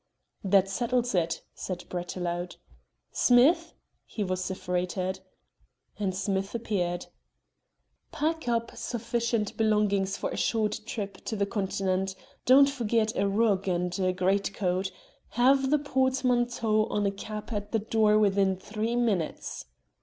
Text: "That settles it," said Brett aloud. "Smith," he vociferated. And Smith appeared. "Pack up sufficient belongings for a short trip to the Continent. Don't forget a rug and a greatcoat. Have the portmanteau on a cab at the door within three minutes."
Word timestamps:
"That 0.43 0.67
settles 0.67 1.13
it," 1.13 1.43
said 1.53 1.85
Brett 1.87 2.15
aloud. 2.17 2.55
"Smith," 3.11 3.75
he 4.03 4.23
vociferated. 4.23 5.19
And 5.99 6.15
Smith 6.15 6.55
appeared. 6.55 7.05
"Pack 8.11 8.47
up 8.47 8.75
sufficient 8.75 9.55
belongings 9.57 10.17
for 10.17 10.31
a 10.31 10.37
short 10.37 10.79
trip 10.87 11.17
to 11.25 11.35
the 11.35 11.45
Continent. 11.45 12.15
Don't 12.47 12.67
forget 12.67 13.15
a 13.15 13.27
rug 13.29 13.67
and 13.67 13.93
a 13.99 14.11
greatcoat. 14.11 14.91
Have 15.37 15.69
the 15.69 15.77
portmanteau 15.77 16.85
on 16.87 17.05
a 17.05 17.11
cab 17.11 17.51
at 17.53 17.71
the 17.71 17.77
door 17.77 18.17
within 18.17 18.55
three 18.55 18.95
minutes." 18.95 19.65